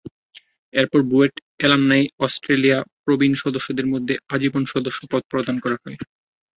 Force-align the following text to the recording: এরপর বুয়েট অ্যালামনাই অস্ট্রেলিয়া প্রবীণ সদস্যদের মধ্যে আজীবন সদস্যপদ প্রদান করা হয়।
এরপর 0.73 0.99
বুয়েট 1.03 1.35
অ্যালামনাই 1.59 2.03
অস্ট্রেলিয়া 2.19 2.77
প্রবীণ 3.03 3.33
সদস্যদের 3.43 3.87
মধ্যে 3.87 4.13
আজীবন 4.29 4.63
সদস্যপদ 4.73 5.21
প্রদান 5.31 5.55
করা 5.59 5.77
হয়। 5.81 5.97